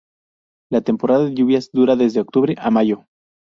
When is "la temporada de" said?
0.71-1.35